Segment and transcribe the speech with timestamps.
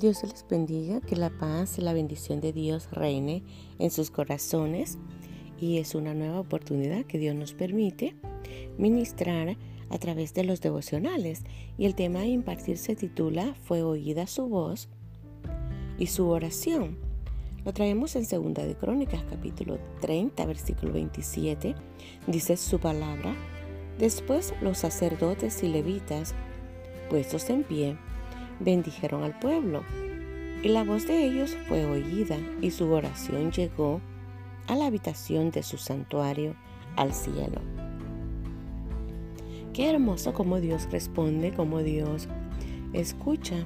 [0.00, 3.42] Dios les bendiga, que la paz y la bendición de Dios reine
[3.78, 4.96] en sus corazones
[5.60, 8.16] y es una nueva oportunidad que Dios nos permite
[8.78, 9.58] ministrar
[9.90, 11.42] a través de los devocionales
[11.76, 14.88] y el tema a impartir se titula Fue oída su voz
[15.98, 16.96] y su oración.
[17.66, 21.74] Lo traemos en Segunda de Crónicas capítulo 30 versículo 27.
[22.26, 23.36] Dice su palabra.
[23.98, 26.34] Después los sacerdotes y levitas,
[27.10, 27.98] puestos en pie,
[28.60, 29.82] bendijeron al pueblo.
[30.62, 34.00] Y la voz de ellos fue oída y su oración llegó
[34.66, 36.54] a la habitación de su santuario
[36.96, 37.60] al cielo.
[39.72, 42.28] Qué hermoso como Dios responde, como Dios
[42.92, 43.56] escucha,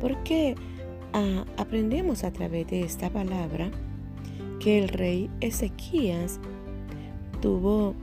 [0.00, 0.54] porque
[1.12, 3.70] ah, aprendemos a través de esta palabra
[4.60, 6.40] que el rey Ezequías
[7.40, 7.94] tuvo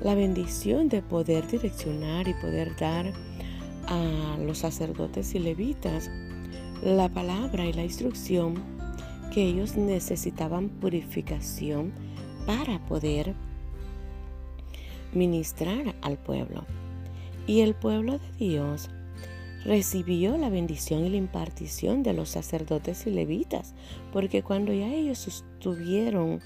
[0.00, 3.12] la bendición de poder direccionar y poder dar
[3.90, 6.10] a los sacerdotes y levitas
[6.82, 8.54] la palabra y la instrucción
[9.34, 11.92] que ellos necesitaban purificación
[12.46, 13.34] para poder
[15.12, 16.64] ministrar al pueblo.
[17.46, 18.88] Y el pueblo de Dios
[19.64, 23.74] recibió la bendición y la impartición de los sacerdotes y levitas,
[24.12, 26.40] porque cuando ya ellos estuvieron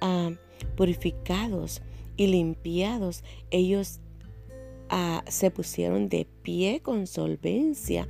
[0.00, 0.30] ah,
[0.76, 1.82] purificados
[2.16, 4.00] y limpiados, ellos
[5.26, 8.08] se pusieron de pie con solvencia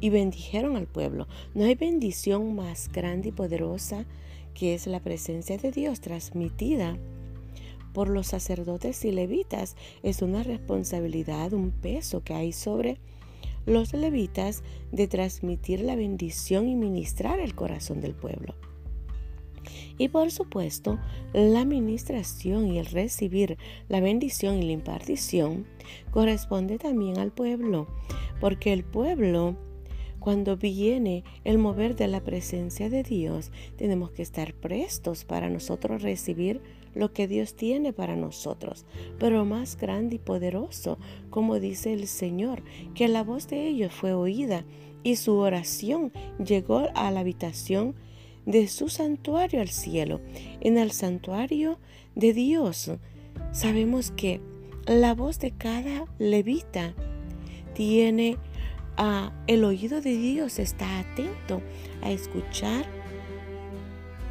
[0.00, 1.26] y bendijeron al pueblo.
[1.54, 4.06] No hay bendición más grande y poderosa
[4.54, 6.96] que es la presencia de Dios transmitida
[7.92, 9.76] por los sacerdotes y levitas.
[10.02, 12.98] Es una responsabilidad, un peso que hay sobre
[13.66, 18.54] los levitas de transmitir la bendición y ministrar el corazón del pueblo.
[19.98, 20.98] Y por supuesto,
[21.32, 23.58] la administración y el recibir
[23.88, 25.66] la bendición y la impartición
[26.10, 27.86] corresponde también al pueblo,
[28.40, 29.56] porque el pueblo,
[30.18, 36.02] cuando viene el mover de la presencia de Dios, tenemos que estar prestos para nosotros
[36.02, 36.60] recibir
[36.94, 38.84] lo que Dios tiene para nosotros,
[39.18, 40.98] pero más grande y poderoso,
[41.30, 42.62] como dice el Señor,
[42.94, 44.64] que la voz de ellos fue oída
[45.02, 46.12] y su oración
[46.44, 47.94] llegó a la habitación
[48.46, 50.20] de su santuario al cielo.
[50.60, 51.78] En el santuario
[52.14, 52.90] de Dios
[53.52, 54.40] sabemos que
[54.86, 56.94] la voz de cada levita
[57.74, 58.38] tiene
[58.96, 61.62] a el oído de Dios está atento
[62.02, 62.84] a escuchar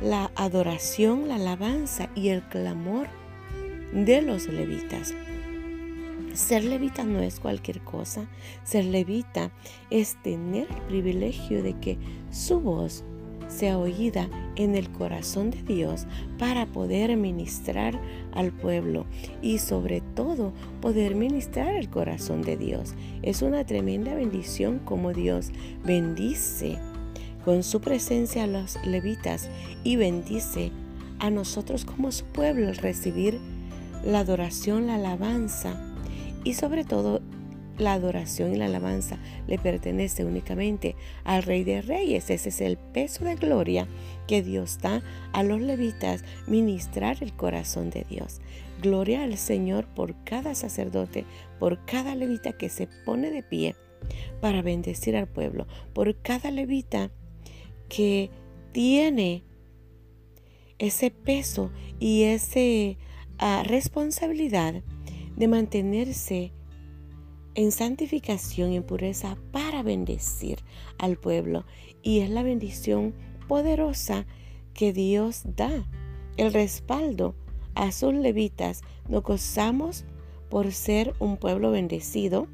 [0.01, 3.07] la adoración, la alabanza y el clamor
[3.93, 5.13] de los levitas.
[6.33, 8.27] Ser levita no es cualquier cosa.
[8.63, 9.51] Ser levita
[9.89, 11.97] es tener el privilegio de que
[12.31, 13.03] su voz
[13.49, 16.05] sea oída en el corazón de Dios
[16.37, 17.99] para poder ministrar
[18.33, 19.05] al pueblo
[19.41, 22.93] y sobre todo poder ministrar el corazón de Dios.
[23.21, 25.51] Es una tremenda bendición como Dios
[25.83, 26.77] bendice
[27.43, 29.49] con su presencia a los levitas
[29.83, 30.71] y bendice
[31.19, 33.39] a nosotros como su pueblo recibir
[34.05, 35.75] la adoración, la alabanza
[36.43, 37.21] y sobre todo
[37.79, 39.17] la adoración y la alabanza
[39.47, 42.29] le pertenece únicamente al Rey de Reyes.
[42.29, 43.87] Ese es el peso de gloria
[44.27, 45.01] que Dios da
[45.33, 48.41] a los levitas ministrar el corazón de Dios.
[48.81, 51.25] Gloria al Señor por cada sacerdote,
[51.59, 53.75] por cada levita que se pone de pie
[54.41, 57.11] para bendecir al pueblo, por cada levita
[57.89, 58.29] que
[58.71, 59.43] tiene
[60.77, 62.97] ese peso y esa
[63.37, 64.81] ah, responsabilidad
[65.35, 66.53] de mantenerse
[67.59, 70.59] en santificación y en pureza para bendecir
[70.97, 71.65] al pueblo.
[72.01, 73.13] Y es la bendición
[73.49, 74.25] poderosa
[74.73, 75.85] que Dios da,
[76.37, 77.35] el respaldo
[77.75, 78.81] a sus levitas.
[79.09, 80.05] Nos gozamos
[80.49, 82.47] por ser un pueblo bendecido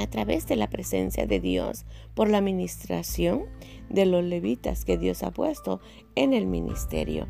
[0.00, 3.44] a través de la presencia de Dios, por la administración
[3.88, 5.80] de los levitas que Dios ha puesto
[6.16, 7.28] en el ministerio.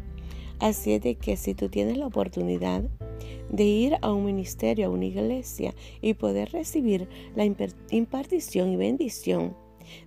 [0.61, 2.83] Así es de que si tú tienes la oportunidad
[3.51, 9.57] de ir a un ministerio, a una iglesia y poder recibir la impartición y bendición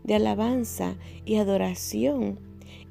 [0.03, 2.39] de alabanza y adoración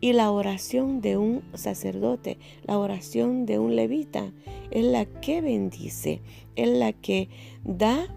[0.00, 4.32] y la oración de un sacerdote, la oración de un levita,
[4.70, 6.22] es la que bendice,
[6.56, 7.28] es la que
[7.64, 8.08] da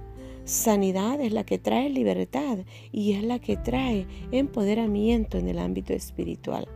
[0.46, 2.60] sanidad, es la que trae libertad
[2.92, 6.68] y es la que trae empoderamiento en el ámbito espiritual.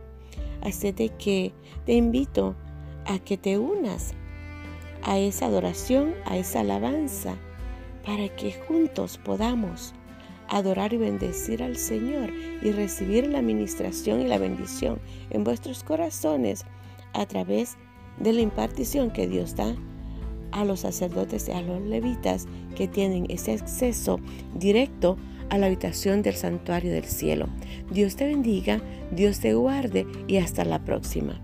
[0.62, 1.52] Así de que
[1.86, 2.54] te invito
[3.06, 4.12] a que te unas
[5.02, 7.36] a esa adoración, a esa alabanza,
[8.04, 9.94] para que juntos podamos
[10.48, 12.30] adorar y bendecir al Señor
[12.62, 14.98] y recibir la administración y la bendición
[15.30, 16.64] en vuestros corazones
[17.12, 17.76] a través
[18.18, 19.74] de la impartición que Dios da
[20.52, 24.18] a los sacerdotes y a los levitas que tienen ese acceso
[24.54, 25.16] directo
[25.50, 27.48] a la habitación del santuario del cielo.
[27.90, 28.80] Dios te bendiga,
[29.10, 31.40] Dios te guarde y hasta la próxima.